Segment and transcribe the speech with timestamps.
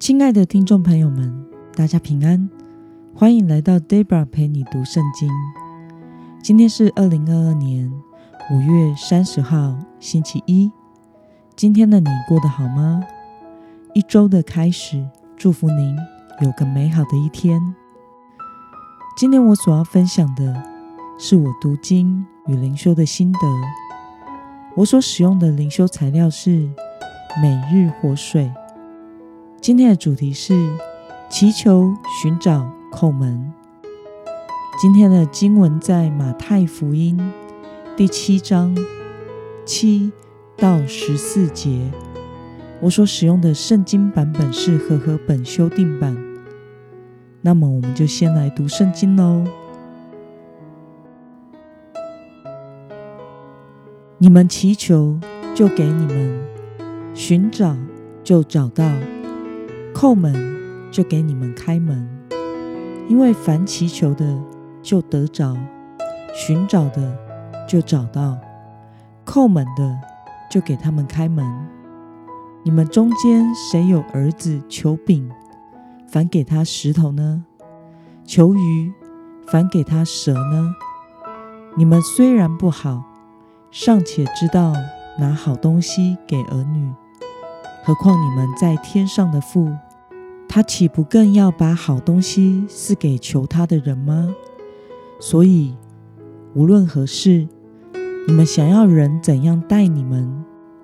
[0.00, 1.30] 亲爱的听众朋友们，
[1.76, 2.48] 大家平安，
[3.14, 5.28] 欢迎来到 Debra 陪你读圣经。
[6.42, 7.92] 今天是二零二二年
[8.50, 10.72] 五月三十号，星期一。
[11.54, 13.02] 今天的你过得好吗？
[13.92, 15.94] 一周的开始，祝福您
[16.40, 17.60] 有个美好的一天。
[19.18, 20.62] 今天我所要分享的
[21.18, 23.38] 是我读经与灵修的心得。
[24.76, 26.70] 我所使用的灵修材料是
[27.42, 28.50] 每日活水。
[29.60, 30.54] 今天的主题是
[31.28, 33.52] 祈求、寻找、叩门。
[34.80, 37.20] 今天的经文在马太福音
[37.94, 38.74] 第七章
[39.66, 40.10] 七
[40.56, 41.92] 到十四节。
[42.80, 46.16] 我所使用的圣经版本是和合本修订版。
[47.42, 49.44] 那么，我们就先来读圣经喽。
[54.16, 55.20] 你们祈求，
[55.54, 56.40] 就给你们；
[57.12, 57.76] 寻找，
[58.24, 58.90] 就找到。
[60.00, 60.34] 叩门
[60.90, 62.08] 就给你们开门，
[63.06, 64.42] 因为凡祈求的
[64.80, 65.54] 就得着，
[66.32, 67.14] 寻找的
[67.68, 68.38] 就找到，
[69.26, 69.98] 叩门的
[70.50, 71.44] 就给他们开门。
[72.62, 75.30] 你们中间谁有儿子求饼，
[76.08, 77.44] 反给他石头呢？
[78.24, 78.90] 求鱼，
[79.48, 80.74] 反给他蛇呢？
[81.76, 83.02] 你们虽然不好，
[83.70, 84.72] 尚且知道
[85.18, 86.90] 拿好东西给儿女。
[87.84, 89.70] 何况你们在天上的父，
[90.52, 94.34] 他岂不更要把好东西赐给求他的人吗？
[95.20, 95.76] 所以
[96.54, 97.46] 无论何事，
[98.26, 100.28] 你们想要人怎样待你们，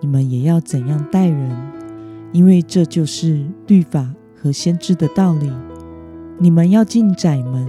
[0.00, 1.54] 你们也要怎样待人，
[2.32, 5.52] 因为这就是律法和先知的道理。
[6.38, 7.68] 你们要进窄门，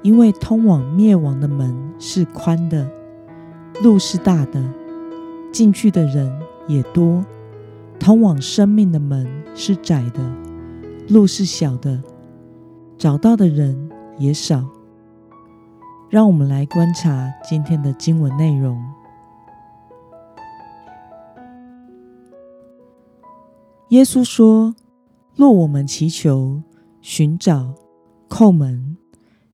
[0.00, 2.88] 因为通往灭亡的门是宽的，
[3.82, 4.64] 路是大的，
[5.52, 6.32] 进去的人
[6.66, 7.22] 也多。
[8.00, 10.20] 通往生命的门是窄的，
[11.08, 12.02] 路是小的，
[12.96, 14.64] 找到的人也少。
[16.08, 18.78] 让我们来观察今天的经文内容。
[23.88, 24.74] 耶稣说
[25.34, 26.62] ：“若我们祈求、
[27.00, 27.74] 寻找、
[28.28, 28.96] 叩门，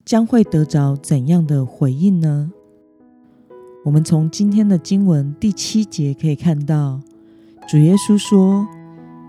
[0.04, 2.52] 将会得着怎样的回应呢？”
[3.84, 7.00] 我们从今天的经文第七节可以看到。
[7.68, 8.66] 主耶稣说：“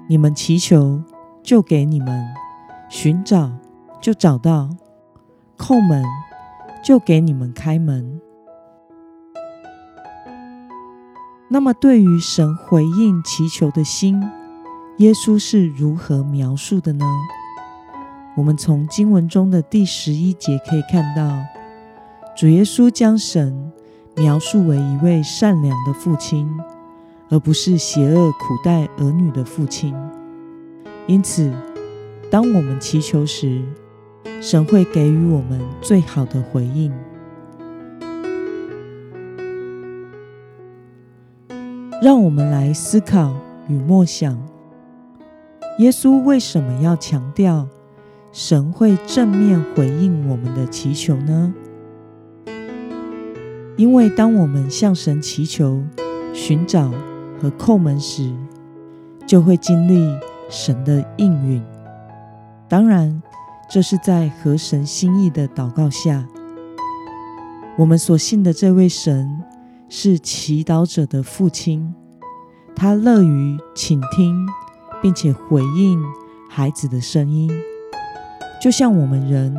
[0.09, 1.01] 你们祈求，
[1.49, 2.27] 就给你们；
[2.91, 3.49] 寻找，
[3.99, 4.69] 就找到；
[5.57, 6.05] 叩门，
[6.83, 8.21] 就给你们开门。”
[11.49, 14.21] 那么，对于神回应祈求的心，
[14.99, 17.05] 耶稣是如何描述的呢？
[18.37, 21.35] 我们从经文中的第十一节可以看到，
[22.37, 23.71] 主耶稣将神
[24.15, 26.47] 描述为一位善良的父亲。
[27.31, 29.95] 而不是邪恶苦待儿女的父亲。
[31.09, 31.51] 因此，
[32.29, 33.63] 当我们祈求时，
[34.39, 36.93] 神会给予我们最好的回应。
[41.99, 43.35] 让我们来思考
[43.67, 44.39] 与默想：
[45.79, 47.67] 耶稣为什么要强调
[48.31, 51.51] 神会正面回应我们的祈求呢？
[53.77, 55.81] 因为当我们向神祈求、
[56.35, 56.91] 寻找，
[57.41, 58.31] 和叩门时，
[59.25, 60.15] 就会经历
[60.49, 61.63] 神的应允。
[62.67, 63.21] 当然，
[63.69, 66.27] 这是在合神心意的祷告下。
[67.77, 69.41] 我们所信的这位神
[69.87, 71.93] 是祈祷者的父亲，
[72.75, 74.45] 他乐于倾听，
[75.01, 76.03] 并且回应
[76.49, 77.49] 孩子的声音。
[78.61, 79.55] 就像我们人，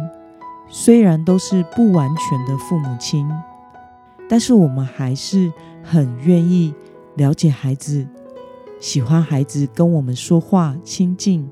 [0.69, 3.27] 虽然都是不完全的父母亲，
[4.29, 5.53] 但是我们还是
[5.83, 6.75] 很愿意。
[7.17, 8.07] 了解孩子，
[8.81, 11.47] 喜欢孩子跟我们说话亲近，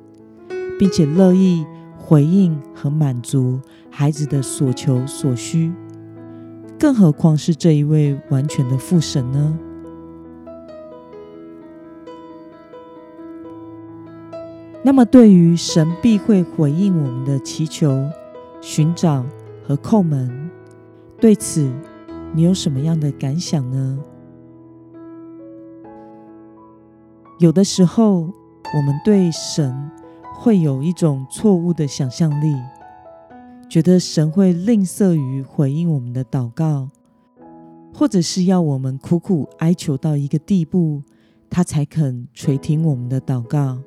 [0.79, 1.67] 并且乐意
[1.99, 5.71] 回应和满足孩子的所求所需，
[6.79, 9.59] 更何况是这一位完全的父神呢？
[14.83, 18.09] 那么，对于神必会回应我们的祈求、
[18.63, 19.23] 寻找
[19.63, 20.51] 和叩门，
[21.21, 21.71] 对此
[22.33, 23.99] 你有什么样的感想呢？
[27.39, 28.29] 有的时候，
[28.75, 29.89] 我们对神
[30.41, 32.53] 会有一种错误的想象力，
[33.69, 36.89] 觉得神会吝啬于回应我们的祷告，
[37.95, 41.01] 或者是要我们苦苦哀求到一个地步，
[41.49, 43.79] 他才肯垂听我们的祷告。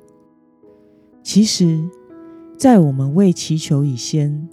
[1.22, 1.86] 其实，
[2.56, 4.48] 在我们未祈求以先，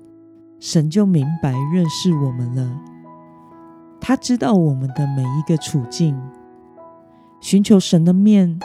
[0.60, 2.81] 神就明白认识我们了，
[4.01, 6.19] 他知道我们的每一个处境，
[7.40, 8.60] 寻求神的面。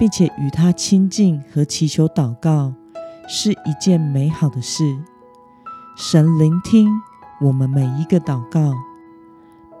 [0.00, 2.72] 并且与他亲近和祈求祷告，
[3.28, 4.82] 是一件美好的事。
[5.94, 6.88] 神聆听
[7.38, 8.72] 我们每一个祷告，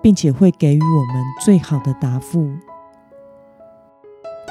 [0.02, 2.52] 并且会给予我们最好的答复。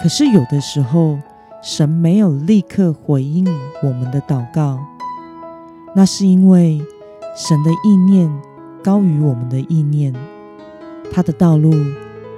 [0.02, 1.20] 可是有的时候，
[1.62, 3.46] 神没有立刻回应
[3.84, 4.80] 我们的祷告，
[5.96, 6.82] 那是因为
[7.36, 8.28] 神的意念
[8.84, 10.16] 高于我们的意念，
[11.14, 11.72] 他的道路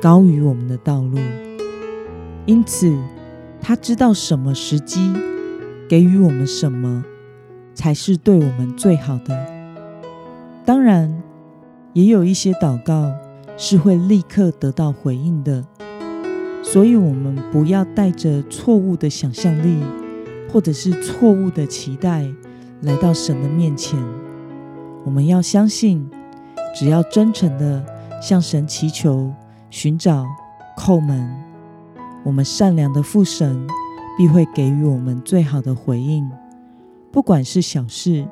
[0.02, 1.18] 高于我们的道路，
[2.46, 2.94] 因此
[3.62, 5.14] 他知道什么时机
[5.88, 7.06] 给予我们什么
[7.74, 9.46] 才是对我们最好的。
[10.66, 11.22] 当然，
[11.94, 13.12] 也有一些祷告
[13.56, 15.64] 是会立刻得到回应的。
[16.64, 19.84] 所以，我们不要带着错误的想象力，
[20.52, 22.26] 或者是错误的期待
[22.82, 24.00] 来到神的面前。
[25.04, 26.10] 我们要相信，
[26.76, 27.84] 只要真诚的
[28.22, 29.34] 向神祈求、
[29.70, 30.26] 寻找、
[30.78, 31.36] 叩门，
[32.24, 33.66] 我们善良的父神
[34.18, 36.30] 必会给予我们最好的回应，
[37.12, 38.28] 不管是小事，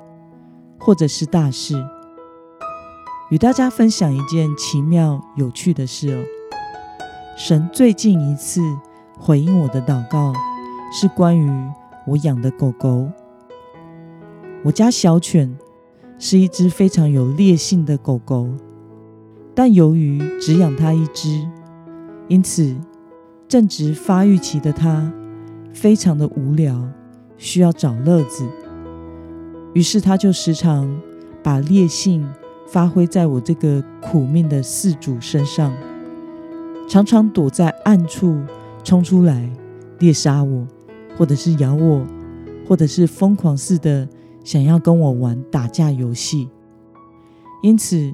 [0.80, 1.76] 或者是大事。
[3.30, 6.24] 与大家分享一件奇妙有趣的事哦。
[7.38, 8.62] 神最近一次
[9.18, 10.34] 回应我的祷告，
[10.92, 11.50] 是关于
[12.06, 13.08] 我养的狗狗。
[14.64, 15.58] 我家小犬
[16.18, 18.50] 是一只非常有烈性的狗狗，
[19.56, 21.48] 但由于只养它一只，
[22.28, 22.76] 因此
[23.50, 25.12] 正值发育期的他
[25.74, 26.88] 非常的无聊，
[27.40, 28.48] 需要找乐子。
[29.74, 31.02] 于是他就时常
[31.42, 32.32] 把烈性
[32.68, 35.76] 发挥在我这个苦命的饲主身上。
[36.88, 38.40] 常常躲在暗处
[38.84, 39.50] 冲出来
[39.98, 40.68] 猎杀我，
[41.18, 42.06] 或者是咬我，
[42.68, 44.08] 或者是疯狂似的
[44.44, 46.48] 想要跟我玩打架游戏。
[47.64, 48.14] 因此，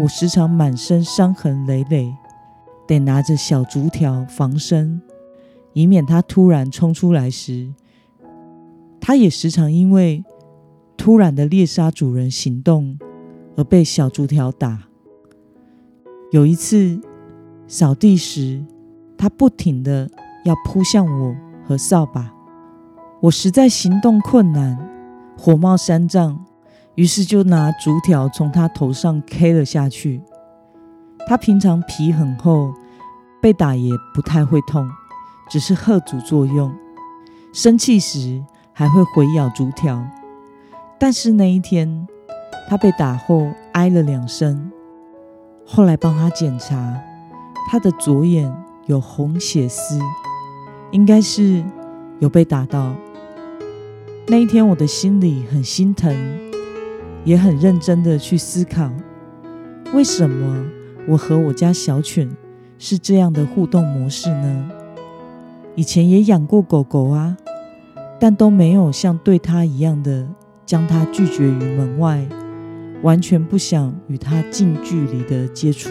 [0.00, 2.14] 我时常满身伤痕累累，
[2.92, 5.00] 得拿着小竹条防身，
[5.72, 7.72] 以免它突然冲出来时，
[9.00, 10.22] 它也时常因为
[10.96, 12.98] 突然的猎杀主人行动
[13.56, 14.82] 而被小竹条打。
[16.32, 17.00] 有一次。
[17.68, 18.62] 扫地时，
[19.16, 20.10] 它不停的
[20.44, 21.34] 要扑向我
[21.64, 22.30] 和扫把，
[23.22, 24.76] 我实在行动困难，
[25.38, 26.44] 火冒三丈，
[26.96, 30.20] 于是就拿竹条从它头上 K 了下去。
[31.26, 32.74] 它平常皮很厚，
[33.42, 34.88] 被打也不太会痛，
[35.50, 36.72] 只是吓阻作用。
[37.52, 38.40] 生气时
[38.72, 40.06] 还会回咬竹条，
[40.96, 42.06] 但是那一天，
[42.68, 44.70] 他被打后挨了两声，
[45.66, 46.96] 后来帮他检查。
[47.68, 48.54] 他的左眼
[48.86, 49.98] 有红血丝，
[50.92, 51.64] 应该是
[52.20, 52.94] 有被打到。
[54.28, 56.14] 那一天，我的心里很心疼，
[57.24, 58.90] 也很认真的去思考，
[59.92, 60.64] 为什么
[61.08, 62.30] 我和我家小犬
[62.84, 64.68] 是这样的互动模式呢？
[65.76, 67.36] 以前也养过狗狗啊，
[68.18, 70.26] 但都没有像对它一样的
[70.66, 72.26] 将它拒绝于门外，
[73.02, 75.90] 完全不想与它近距离的接触。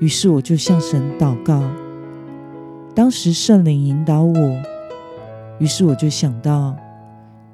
[0.00, 1.60] 于是我就向神祷告。
[2.94, 4.62] 当时圣灵引导我，
[5.58, 6.76] 于是我就想到，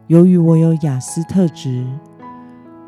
[0.08, 1.86] 由于我有雅思特质，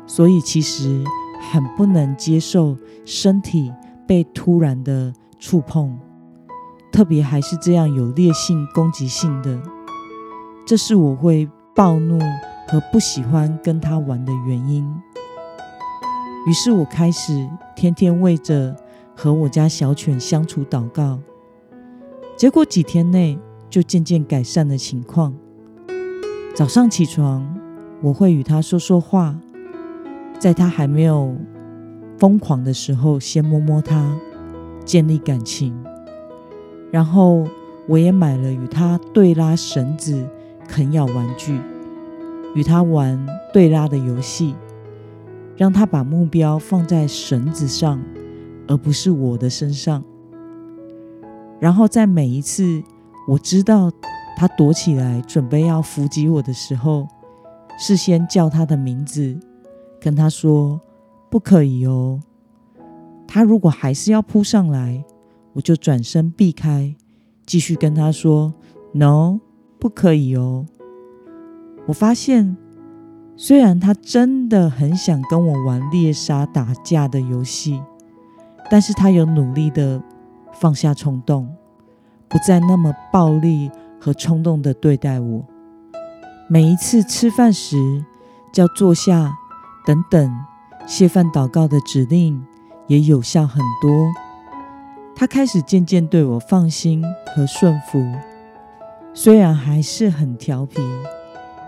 [0.05, 1.03] 所以其实
[1.51, 3.73] 很不能接受身体
[4.07, 5.97] 被突然的触碰，
[6.91, 9.61] 特别还是这样有烈性攻击性的，
[10.65, 12.19] 这是我会暴怒
[12.67, 14.85] 和不喜欢跟他玩的原因。
[16.47, 18.75] 于是我开始天天为着。
[19.17, 21.17] 和我家小犬相处祷告，
[22.35, 23.39] 结果几天内
[23.69, 25.33] 就渐渐改善了情况。
[26.53, 27.57] 早上起床，
[28.01, 29.33] 我会与它说说话，
[30.37, 31.33] 在它还没有
[32.17, 34.15] 疯狂的时候，先摸摸它，
[34.83, 35.75] 建立感情。
[36.91, 37.45] 然后
[37.87, 40.27] 我也买了与它对拉绳子、
[40.67, 41.59] 啃咬玩具，
[42.53, 44.55] 与它玩对拉的游戏，
[45.55, 47.99] 让他把目标放在绳子上。
[48.67, 50.03] 而不是我的身上。
[51.59, 52.81] 然后在每一次
[53.27, 53.91] 我知道
[54.35, 57.07] 他躲起来准备要伏击我的时候，
[57.77, 59.37] 事先叫他的名字，
[60.01, 60.81] 跟他说
[61.29, 62.21] 不可以哦。
[63.27, 65.03] 他如果还是要扑上来，
[65.53, 66.95] 我就转身避开，
[67.45, 68.53] 继续跟他说
[68.93, 69.39] “no，
[69.79, 70.65] 不可以哦”。
[71.87, 72.55] 我发现，
[73.35, 77.81] 虽然他真的很想跟我玩猎杀打架的游戏。
[78.67, 80.01] 但是他有努力的
[80.51, 81.47] 放下冲动，
[82.27, 85.45] 不再那么暴力和冲动的对待我。
[86.49, 88.03] 每一次吃饭时
[88.51, 89.31] 叫坐下
[89.85, 90.35] 等等
[90.87, 92.45] 谢饭祷告的指令
[92.87, 94.07] 也有效很多。
[95.15, 98.05] 他开始渐渐对我放心和顺服，
[99.13, 100.81] 虽然还是很调皮，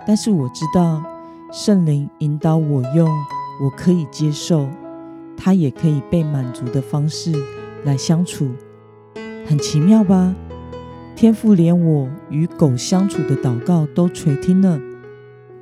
[0.06, 1.02] 但是我知道
[1.52, 3.10] 圣灵引导我用
[3.62, 4.68] 我可以接受，
[5.36, 7.34] 他也可以被满足的方式
[7.86, 8.52] 来相处，
[9.48, 10.36] 很奇妙吧？
[11.16, 14.80] 天父连我与狗相处的祷告都垂听了，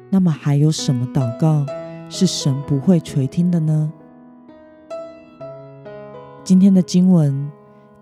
[0.10, 1.66] 那么还有什么祷告
[2.18, 3.92] 是神不会垂听的呢？
[6.46, 7.52] 今天的经文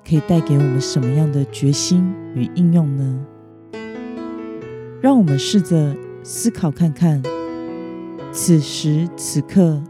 [0.08, 3.25] 可以带给我们什么样的决心与应用呢？
[5.01, 7.24] 让我们试着思考看看，
[8.32, 9.82] 此时此刻，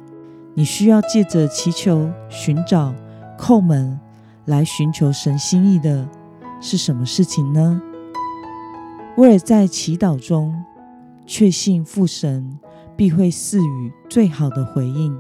[0.54, 2.96] 你需要借着祈求、寻找、
[3.38, 4.00] 叩门
[4.46, 6.08] 来寻求神心意的。
[6.62, 7.82] 是什么事情呢？
[9.18, 10.64] 为了在祈祷中
[11.26, 12.58] 确信父神
[12.96, 15.18] 必会赐予最好的回应，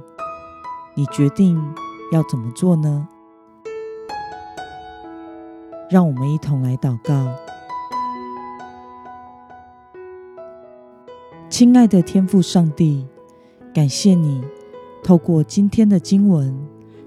[0.95, 1.59] 你决定
[2.11, 3.07] 要怎么做呢？
[5.89, 7.27] 让我们一同来祷告。
[11.49, 13.05] 亲爱的天父上帝，
[13.73, 14.43] 感谢你
[15.03, 16.57] 透过今天的经文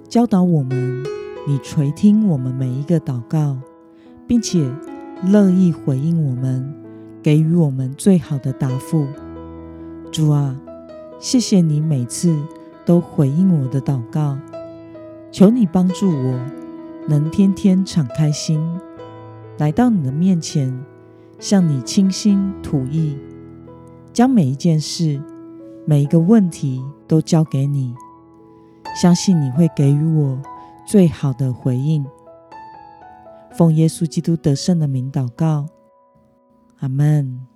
[0.09, 1.03] 教导我们，
[1.47, 3.57] 你垂听我们每一个祷告。
[4.29, 4.69] 并且
[5.23, 6.75] 乐意回应我们，
[7.23, 9.07] 给予我们最好的答复。
[10.17, 10.59] 主啊，
[11.21, 12.35] 谢谢你每次
[12.87, 14.39] 都回应我的祷告。
[15.31, 16.41] 求你帮助我，
[17.07, 18.59] 能天天敞开心，
[19.59, 20.83] 来到你的面前，
[21.39, 23.19] 向你倾心吐意，
[24.11, 25.23] 将每一件事、
[25.85, 27.95] 每一个问题都交给你，
[28.99, 30.41] 相信你会给予我
[30.87, 32.03] 最好的回应。
[33.53, 35.67] 奉耶稣基督得胜的名祷告，
[36.79, 37.47] 阿门。